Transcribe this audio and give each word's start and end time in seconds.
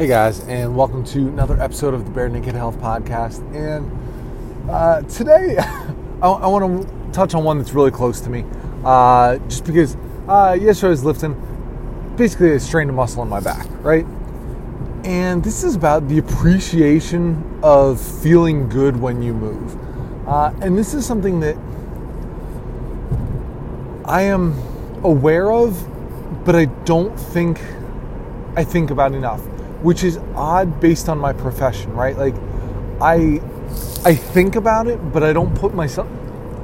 Hey 0.00 0.06
guys, 0.06 0.40
and 0.44 0.74
welcome 0.74 1.04
to 1.04 1.28
another 1.28 1.60
episode 1.60 1.92
of 1.92 2.06
the 2.06 2.10
Bare 2.10 2.30
Naked 2.30 2.54
Health 2.54 2.78
Podcast. 2.78 3.40
And 3.54 4.70
uh, 4.70 5.02
today, 5.02 5.58
I, 6.22 6.26
I 6.26 6.46
want 6.46 6.88
to 6.88 7.12
touch 7.12 7.34
on 7.34 7.44
one 7.44 7.58
that's 7.58 7.72
really 7.72 7.90
close 7.90 8.18
to 8.22 8.30
me, 8.30 8.46
uh, 8.82 9.36
just 9.40 9.66
because 9.66 9.98
uh, 10.26 10.56
yesterday 10.58 10.86
I 10.86 10.90
was 10.92 11.04
lifting, 11.04 12.14
basically 12.16 12.54
I 12.54 12.56
strained 12.56 12.88
a 12.88 12.94
muscle 12.94 13.22
in 13.22 13.28
my 13.28 13.40
back, 13.40 13.66
right? 13.82 14.06
And 15.04 15.44
this 15.44 15.62
is 15.64 15.74
about 15.74 16.08
the 16.08 16.16
appreciation 16.16 17.60
of 17.62 18.00
feeling 18.00 18.70
good 18.70 18.96
when 18.96 19.22
you 19.22 19.34
move. 19.34 19.76
Uh, 20.26 20.50
and 20.62 20.78
this 20.78 20.94
is 20.94 21.04
something 21.04 21.40
that 21.40 21.58
I 24.06 24.22
am 24.22 24.54
aware 25.04 25.52
of, 25.52 26.46
but 26.46 26.56
I 26.56 26.64
don't 26.86 27.14
think 27.20 27.60
I 28.56 28.64
think 28.64 28.90
about 28.90 29.12
enough 29.12 29.42
which 29.82 30.04
is 30.04 30.18
odd 30.34 30.80
based 30.80 31.08
on 31.08 31.18
my 31.18 31.32
profession, 31.32 31.92
right? 31.92 32.16
Like 32.16 32.34
I 33.00 33.40
I 34.04 34.14
think 34.14 34.56
about 34.56 34.86
it, 34.86 35.12
but 35.12 35.22
I 35.22 35.32
don't 35.32 35.54
put 35.54 35.74
myself 35.74 36.08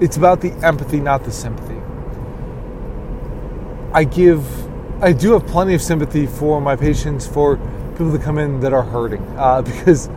it's 0.01 0.17
about 0.17 0.41
the 0.41 0.53
empathy, 0.65 1.01
not 1.01 1.25
the 1.25 1.33
sympathy. 1.33 1.81
I 3.93 4.05
give 4.05 4.45
I 5.03 5.13
do 5.13 5.33
have 5.33 5.47
plenty 5.47 5.75
of 5.75 5.83
sympathy 5.83 6.27
for 6.27 6.61
my 6.61 6.77
patients, 6.77 7.27
for 7.27 7.57
people 7.93 8.11
that 8.11 8.23
come 8.23 8.39
in 8.39 8.61
that 8.61 8.73
are 8.73 8.83
hurting, 8.83 9.23
uh, 9.37 9.63
because 9.71 10.09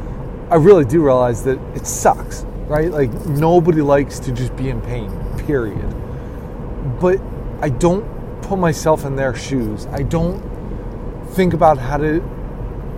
I 0.49 0.55
really 0.55 0.85
do 0.85 1.03
realize 1.03 1.43
that 1.43 1.59
it 1.75 1.85
sucks, 1.85 2.43
right? 2.67 2.91
Like 2.91 3.11
nobody 3.25 3.81
likes 3.81 4.19
to 4.19 4.31
just 4.31 4.55
be 4.55 4.69
in 4.69 4.81
pain, 4.81 5.11
period. 5.45 5.95
But 6.99 7.21
I 7.61 7.69
don't 7.69 8.03
put 8.41 8.57
myself 8.57 9.05
in 9.05 9.15
their 9.15 9.35
shoes. 9.35 9.85
I 9.87 10.03
don't 10.03 10.41
think 11.31 11.53
about 11.53 11.77
how 11.77 11.97
to 11.97 12.21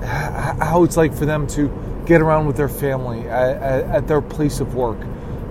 how 0.02 0.84
it's 0.84 0.98
like 0.98 1.14
for 1.14 1.26
them 1.26 1.48
to 1.48 1.70
get 2.06 2.22
around 2.22 2.48
with 2.48 2.58
their 2.58 2.70
family 2.70 3.28
at, 3.30 3.58
at, 3.62 4.08
their 4.08 4.22
place 4.22 4.60
of 4.60 4.74
work. 4.76 4.98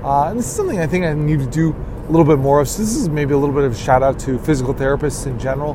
Uh, 0.02 0.28
and 0.28 0.38
this 0.38 0.46
is 0.46 0.52
something 0.52 0.80
I 0.80 0.86
think 0.86 1.04
I 1.04 1.12
need 1.14 1.38
to 1.38 1.46
do 1.46 1.74
a 2.08 2.10
little 2.10 2.26
bit 2.26 2.38
more 2.38 2.60
of. 2.60 2.68
So 2.68 2.82
this 2.82 2.96
is 2.96 3.08
maybe 3.08 3.34
a 3.34 3.38
little 3.38 3.54
bit 3.54 3.64
of 3.64 3.72
a 3.72 3.76
shout 3.76 4.02
out 4.02 4.18
to 4.20 4.38
physical 4.40 4.74
therapists 4.74 5.26
in 5.26 5.38
general, 5.38 5.72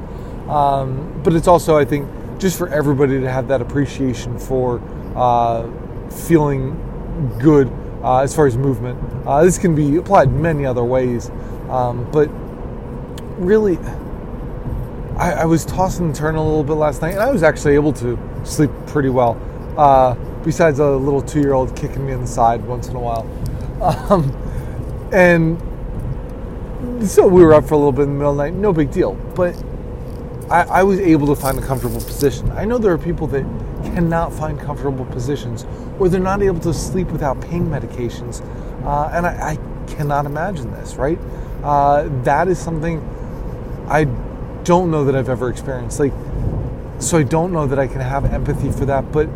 um, 0.49 1.21
but 1.23 1.33
it's 1.33 1.47
also 1.47 1.77
I 1.77 1.85
think 1.85 2.09
just 2.39 2.57
for 2.57 2.67
everybody 2.69 3.19
to 3.21 3.31
have 3.31 3.47
that 3.47 3.61
appreciation 3.61 4.37
for 4.37 4.81
uh, 5.15 5.69
feeling 6.09 6.75
good 7.39 7.71
uh, 8.03 8.19
as 8.19 8.35
far 8.35 8.45
as 8.45 8.57
movement. 8.57 8.99
Uh, 9.25 9.43
this 9.43 9.57
can 9.57 9.73
be 9.73 9.95
applied 9.95 10.31
many 10.31 10.65
other 10.65 10.83
ways, 10.83 11.31
um, 11.69 12.09
but 12.11 12.29
really, 13.37 13.79
I, 15.17 15.31
I 15.31 15.45
was 15.45 15.65
tossing 15.65 16.07
and 16.07 16.15
turning 16.15 16.39
a 16.39 16.43
little 16.43 16.63
bit 16.63 16.73
last 16.73 17.01
night, 17.01 17.13
and 17.13 17.21
I 17.21 17.31
was 17.31 17.43
actually 17.43 17.75
able 17.75 17.93
to 17.93 18.19
sleep 18.43 18.71
pretty 18.87 19.09
well. 19.09 19.39
Uh, 19.77 20.15
besides 20.45 20.79
a 20.79 20.89
little 20.89 21.21
two 21.21 21.41
year 21.41 21.53
old 21.53 21.75
kicking 21.75 22.05
me 22.05 22.13
in 22.13 22.21
the 22.21 22.27
side 22.27 22.63
once 22.65 22.87
in 22.87 22.95
a 22.95 22.99
while. 22.99 23.27
Um, 23.81 24.31
and 25.11 25.59
so 27.09 27.27
we 27.27 27.43
were 27.43 27.53
up 27.53 27.65
for 27.65 27.73
a 27.73 27.77
little 27.77 27.91
bit 27.91 28.03
in 28.03 28.09
the 28.09 28.15
middle 28.15 28.31
of 28.31 28.37
the 28.37 28.43
night, 28.43 28.53
no 28.53 28.71
big 28.71 28.91
deal. 28.91 29.13
But 29.35 29.61
I, 30.49 30.61
I, 30.61 30.83
was 30.83 30.99
able 30.99 31.27
to 31.27 31.35
find 31.35 31.57
a 31.57 31.61
comfortable 31.61 31.99
position. 31.99 32.51
I 32.51 32.65
know 32.65 32.77
there 32.77 32.93
are 32.93 32.97
people 32.97 33.27
that 33.27 33.43
cannot 33.83 34.31
find 34.31 34.59
comfortable 34.59 35.05
positions 35.05 35.65
or 35.99 36.07
they're 36.09 36.19
not 36.19 36.41
able 36.41 36.59
to 36.61 36.73
sleep 36.73 37.07
without 37.07 37.41
pain 37.41 37.65
medications. 37.67 38.41
Uh, 38.85 39.09
and 39.11 39.25
I, 39.25 39.51
I, 39.51 39.57
cannot 39.87 40.25
imagine 40.25 40.71
this, 40.71 40.95
right? 40.95 41.19
Uh, 41.63 42.07
that 42.23 42.47
is 42.47 42.57
something 42.57 42.99
I 43.87 44.05
don't 44.65 44.91
know 44.91 45.05
that 45.05 45.15
I've 45.15 45.29
ever 45.29 45.49
experienced. 45.49 45.99
Like, 45.99 46.11
so 46.99 47.17
I 47.17 47.23
don't 47.23 47.53
know 47.53 47.67
that 47.67 47.79
I 47.79 47.87
can 47.87 48.01
have 48.01 48.25
empathy 48.25 48.71
for 48.71 48.85
that, 48.85 49.11
but 49.11 49.29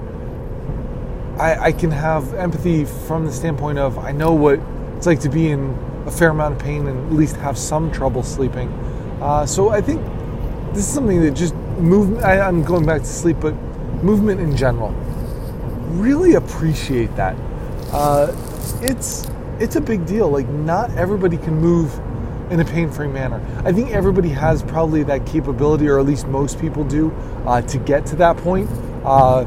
I, 1.40 1.67
I, 1.67 1.72
can 1.72 1.91
have 1.91 2.34
empathy 2.34 2.84
from 2.84 3.25
the 3.25 3.31
standpoint 3.31 3.78
of 3.78 3.97
I 3.97 4.12
know 4.12 4.34
what 4.34 4.59
it's 4.97 5.06
like 5.06 5.22
to 5.22 5.29
be 5.29 5.51
in 5.51 5.78
a 6.06 6.12
fair 6.12 6.29
amount 6.29 6.56
of 6.56 6.59
pain 6.59 6.88
and 6.88 7.06
at 7.07 7.13
least 7.13 7.38
have 7.38 7.57
some 7.57 7.91
trouble 7.91 8.23
sleeping. 8.23 8.69
Uh, 9.22 9.45
so 9.45 9.69
I 9.69 9.79
think 9.81 10.01
this 10.73 10.79
is 10.79 10.88
something 10.88 11.22
that 11.22 11.31
just 11.31 11.53
movement. 11.78 12.25
I'm 12.25 12.63
going 12.63 12.85
back 12.85 13.01
to 13.01 13.07
sleep, 13.07 13.38
but 13.40 13.53
movement 14.03 14.41
in 14.41 14.57
general. 14.57 14.91
Really 15.91 16.34
appreciate 16.34 17.16
that. 17.16 17.38
Uh, 17.91 18.34
it's 18.81 19.28
it's 19.59 19.75
a 19.75 19.81
big 19.81 20.06
deal. 20.06 20.29
Like 20.29 20.47
not 20.50 20.91
everybody 20.97 21.38
can 21.38 21.56
move 21.56 22.00
in 22.49 22.59
a 22.59 22.65
pain-free 22.65 23.07
manner. 23.07 23.41
I 23.63 23.71
think 23.71 23.91
everybody 23.91 24.29
has 24.29 24.63
probably 24.63 25.03
that 25.03 25.25
capability, 25.25 25.87
or 25.87 25.99
at 25.99 26.05
least 26.05 26.27
most 26.27 26.59
people 26.59 26.83
do, 26.83 27.11
uh, 27.45 27.61
to 27.61 27.77
get 27.77 28.05
to 28.07 28.15
that 28.17 28.37
point. 28.37 28.69
Uh, 29.03 29.45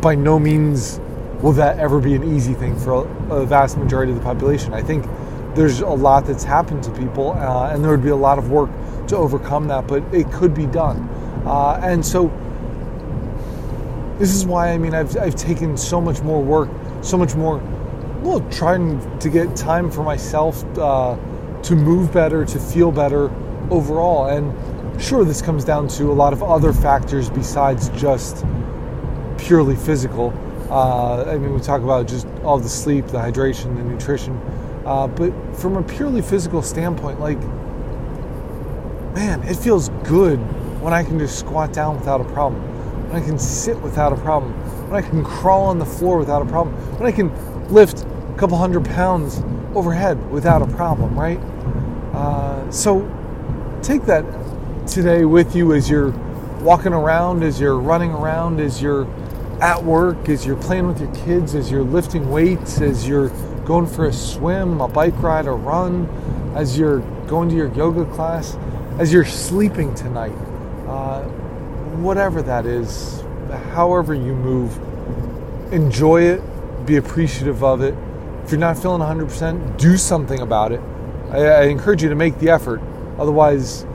by 0.00 0.14
no 0.14 0.38
means 0.38 1.00
will 1.42 1.52
that 1.52 1.78
ever 1.78 2.00
be 2.00 2.14
an 2.14 2.34
easy 2.34 2.54
thing 2.54 2.78
for 2.78 3.06
a, 3.30 3.46
vast 3.46 3.76
majority 3.78 4.12
of 4.12 4.18
the 4.18 4.24
population. 4.24 4.74
I 4.74 4.82
think 4.82 5.06
there's 5.54 5.80
a 5.80 5.88
lot 5.88 6.26
that's 6.26 6.44
happened 6.44 6.82
to 6.84 6.90
people, 6.92 7.32
uh, 7.32 7.70
and 7.70 7.82
there 7.82 7.90
would 7.90 8.02
be 8.02 8.10
a 8.10 8.16
lot 8.16 8.38
of 8.38 8.50
work 8.50 8.70
to 9.08 9.16
overcome 9.16 9.68
that, 9.68 9.86
but 9.86 10.02
it 10.14 10.30
could 10.32 10.54
be 10.54 10.66
done. 10.66 11.08
Uh, 11.44 11.80
and 11.82 12.04
so, 12.04 12.28
this 14.18 14.34
is 14.34 14.44
why 14.44 14.70
I 14.70 14.78
mean 14.78 14.94
I've, 14.94 15.16
I've 15.16 15.34
taken 15.34 15.76
so 15.76 16.00
much 16.00 16.20
more 16.20 16.42
work, 16.42 16.68
so 17.02 17.16
much 17.16 17.34
more, 17.34 17.58
well, 18.22 18.40
trying 18.50 19.18
to 19.18 19.30
get 19.30 19.56
time 19.56 19.90
for 19.90 20.02
myself 20.02 20.62
uh, 20.78 21.16
to 21.62 21.76
move 21.76 22.12
better, 22.12 22.44
to 22.44 22.58
feel 22.58 22.90
better 22.92 23.30
overall. 23.70 24.26
And 24.26 25.00
sure, 25.00 25.24
this 25.24 25.42
comes 25.42 25.64
down 25.64 25.88
to 25.88 26.10
a 26.10 26.14
lot 26.14 26.32
of 26.32 26.42
other 26.42 26.72
factors 26.72 27.30
besides 27.30 27.88
just 27.90 28.44
purely 29.38 29.76
physical. 29.76 30.32
Uh, 30.70 31.24
I 31.24 31.38
mean, 31.38 31.52
we 31.52 31.60
talk 31.60 31.82
about 31.82 32.06
just 32.06 32.26
all 32.44 32.58
the 32.58 32.68
sleep, 32.68 33.06
the 33.08 33.18
hydration, 33.18 33.76
the 33.76 33.82
nutrition. 33.82 34.36
Uh, 34.84 35.06
but 35.06 35.32
from 35.56 35.76
a 35.76 35.82
purely 35.82 36.22
physical 36.22 36.62
standpoint, 36.62 37.20
like, 37.20 37.38
man, 39.14 39.42
it 39.42 39.56
feels 39.56 39.88
good 40.04 40.38
when 40.80 40.92
I 40.92 41.02
can 41.02 41.18
just 41.18 41.38
squat 41.38 41.72
down 41.72 41.98
without 41.98 42.20
a 42.20 42.24
problem, 42.24 42.62
when 43.10 43.22
I 43.22 43.24
can 43.24 43.38
sit 43.38 43.78
without 43.80 44.12
a 44.12 44.16
problem, 44.16 44.52
when 44.88 45.04
I 45.04 45.06
can 45.06 45.24
crawl 45.24 45.66
on 45.66 45.78
the 45.78 45.84
floor 45.84 46.18
without 46.18 46.42
a 46.42 46.46
problem, 46.46 46.74
when 46.98 47.06
I 47.06 47.12
can 47.12 47.30
lift 47.72 48.04
a 48.04 48.34
couple 48.38 48.56
hundred 48.56 48.84
pounds 48.84 49.42
overhead 49.74 50.30
without 50.30 50.62
a 50.62 50.66
problem, 50.66 51.18
right? 51.18 51.38
Uh, 52.14 52.70
so 52.70 53.00
take 53.82 54.02
that 54.02 54.24
today 54.86 55.24
with 55.24 55.54
you 55.54 55.72
as 55.72 55.88
you're 55.88 56.10
walking 56.60 56.92
around, 56.92 57.42
as 57.42 57.60
you're 57.60 57.78
running 57.78 58.10
around, 58.10 58.60
as 58.60 58.82
you're 58.82 59.06
at 59.60 59.82
work, 59.82 60.28
as 60.28 60.44
you're 60.44 60.56
playing 60.56 60.86
with 60.86 61.00
your 61.00 61.14
kids, 61.24 61.54
as 61.54 61.70
you're 61.70 61.82
lifting 61.84 62.30
weights, 62.30 62.80
as 62.80 63.06
you're 63.06 63.28
going 63.64 63.86
for 63.86 64.06
a 64.06 64.12
swim, 64.12 64.80
a 64.80 64.88
bike 64.88 65.16
ride, 65.22 65.46
a 65.46 65.52
run, 65.52 66.06
as 66.54 66.78
you're 66.78 67.00
going 67.26 67.48
to 67.48 67.54
your 67.54 67.72
yoga 67.74 68.04
class, 68.06 68.56
as 68.98 69.12
you're 69.12 69.24
sleeping 69.24 69.94
tonight. 69.94 70.34
Uh, 70.88 71.22
whatever 72.00 72.42
that 72.42 72.66
is, 72.66 73.22
however 73.72 74.14
you 74.14 74.34
move, 74.34 74.76
enjoy 75.72 76.22
it, 76.22 76.42
be 76.86 76.96
appreciative 76.96 77.62
of 77.62 77.82
it, 77.82 77.94
if 78.50 78.54
you're 78.54 78.58
not 78.58 78.76
feeling 78.76 79.00
100%, 79.00 79.78
do 79.78 79.96
something 79.96 80.40
about 80.40 80.72
it. 80.72 80.80
I, 81.30 81.38
I 81.38 81.62
encourage 81.66 82.02
you 82.02 82.08
to 82.08 82.16
make 82.16 82.36
the 82.40 82.48
effort. 82.48 82.80
Otherwise, 83.16 83.86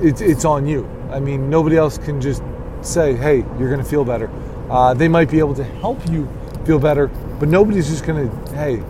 it's, 0.00 0.22
it's 0.22 0.46
on 0.46 0.66
you. 0.66 0.88
I 1.10 1.20
mean, 1.20 1.50
nobody 1.50 1.76
else 1.76 1.98
can 1.98 2.18
just 2.18 2.42
say, 2.80 3.14
hey, 3.14 3.44
you're 3.58 3.68
going 3.68 3.82
to 3.82 3.84
feel 3.84 4.06
better. 4.06 4.30
Uh, 4.70 4.94
they 4.94 5.06
might 5.06 5.30
be 5.30 5.38
able 5.38 5.54
to 5.54 5.64
help 5.64 5.98
you 6.08 6.26
feel 6.64 6.78
better, 6.78 7.08
but 7.38 7.50
nobody's 7.50 7.90
just 7.90 8.06
going 8.06 8.30
to, 8.30 8.54
hey, 8.54 8.82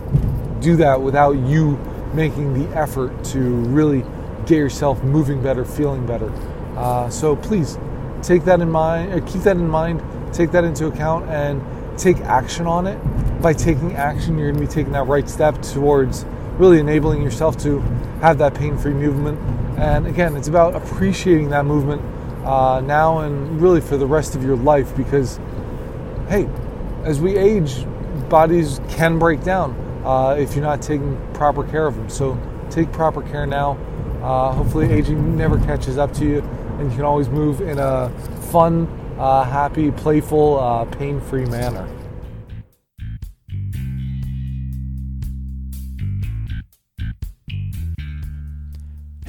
do 0.61 0.77
that 0.77 1.01
without 1.01 1.33
you 1.33 1.75
making 2.13 2.53
the 2.53 2.73
effort 2.73 3.21
to 3.25 3.39
really 3.39 4.05
get 4.45 4.59
yourself 4.59 5.03
moving 5.03 5.43
better, 5.43 5.65
feeling 5.65 6.05
better. 6.05 6.31
Uh, 6.77 7.09
so 7.09 7.35
please 7.35 7.77
take 8.21 8.45
that 8.45 8.61
in 8.61 8.71
mind, 8.71 9.11
or 9.11 9.19
keep 9.27 9.41
that 9.41 9.57
in 9.57 9.67
mind, 9.67 10.01
take 10.33 10.51
that 10.51 10.63
into 10.63 10.87
account, 10.87 11.27
and 11.29 11.61
take 11.99 12.15
action 12.21 12.65
on 12.65 12.87
it 12.87 12.97
by 13.41 13.53
taking 13.53 13.93
action, 13.93 14.37
you're 14.37 14.51
going 14.51 14.61
to 14.61 14.67
be 14.67 14.73
taking 14.73 14.91
that 14.93 15.07
right 15.07 15.29
step 15.29 15.61
towards 15.61 16.25
really 16.57 16.79
enabling 16.79 17.21
yourself 17.21 17.57
to 17.57 17.79
have 18.21 18.37
that 18.39 18.53
pain 18.53 18.77
free 18.77 18.93
movement. 18.93 19.39
And 19.79 20.07
again, 20.07 20.35
it's 20.35 20.49
about 20.49 20.75
appreciating 20.75 21.49
that 21.49 21.65
movement 21.65 22.01
uh, 22.45 22.81
now 22.81 23.19
and 23.19 23.61
really 23.61 23.81
for 23.81 23.97
the 23.97 24.05
rest 24.05 24.35
of 24.35 24.43
your 24.43 24.57
life 24.57 24.95
because, 24.95 25.39
hey, 26.27 26.49
as 27.03 27.21
we 27.21 27.37
age, 27.37 27.85
bodies 28.27 28.81
can 28.89 29.17
break 29.19 29.43
down 29.43 29.73
uh, 30.03 30.35
if 30.37 30.55
you're 30.55 30.63
not 30.63 30.81
taking 30.81 31.17
proper 31.33 31.63
care 31.63 31.87
of 31.87 31.95
them. 31.95 32.09
So 32.09 32.37
take 32.69 32.91
proper 32.91 33.21
care 33.21 33.45
now. 33.45 33.77
Uh, 34.21 34.51
hopefully, 34.51 34.91
aging 34.91 35.37
never 35.37 35.57
catches 35.59 35.97
up 35.97 36.13
to 36.15 36.25
you 36.25 36.39
and 36.79 36.89
you 36.89 36.95
can 36.95 37.05
always 37.05 37.29
move 37.29 37.61
in 37.61 37.77
a 37.77 38.09
fun, 38.51 38.87
uh, 39.17 39.43
happy, 39.43 39.91
playful, 39.91 40.59
uh, 40.59 40.85
pain 40.85 41.19
free 41.19 41.45
manner. 41.45 41.87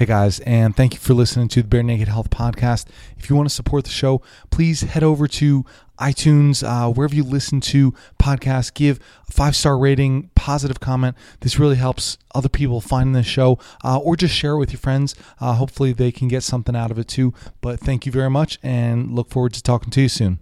Hey 0.00 0.06
guys, 0.06 0.40
and 0.46 0.74
thank 0.74 0.94
you 0.94 0.98
for 0.98 1.12
listening 1.12 1.48
to 1.48 1.60
the 1.60 1.68
Bare 1.68 1.82
Naked 1.82 2.08
Health 2.08 2.30
Podcast. 2.30 2.86
If 3.18 3.28
you 3.28 3.36
want 3.36 3.50
to 3.50 3.54
support 3.54 3.84
the 3.84 3.90
show, 3.90 4.22
please 4.50 4.80
head 4.80 5.02
over 5.02 5.28
to 5.28 5.66
iTunes, 5.98 6.66
uh, 6.66 6.90
wherever 6.90 7.14
you 7.14 7.22
listen 7.22 7.60
to 7.60 7.92
podcasts, 8.18 8.72
give 8.72 8.98
a 9.28 9.32
five 9.32 9.54
star 9.54 9.76
rating, 9.76 10.30
positive 10.34 10.80
comment. 10.80 11.18
This 11.40 11.58
really 11.58 11.76
helps 11.76 12.16
other 12.34 12.48
people 12.48 12.80
find 12.80 13.14
this 13.14 13.26
show, 13.26 13.58
uh, 13.84 13.98
or 13.98 14.16
just 14.16 14.34
share 14.34 14.52
it 14.52 14.58
with 14.58 14.72
your 14.72 14.80
friends. 14.80 15.14
Uh, 15.38 15.52
hopefully, 15.52 15.92
they 15.92 16.10
can 16.10 16.28
get 16.28 16.44
something 16.44 16.74
out 16.74 16.90
of 16.90 16.98
it 16.98 17.06
too. 17.06 17.34
But 17.60 17.78
thank 17.78 18.06
you 18.06 18.12
very 18.12 18.30
much, 18.30 18.58
and 18.62 19.14
look 19.14 19.28
forward 19.28 19.52
to 19.52 19.62
talking 19.62 19.90
to 19.90 20.00
you 20.00 20.08
soon. 20.08 20.38